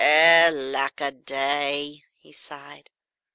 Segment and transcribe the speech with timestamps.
[0.03, 2.89] "Eh, lack a day!" he sighed.